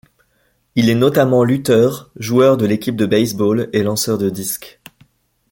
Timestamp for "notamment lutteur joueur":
0.95-2.57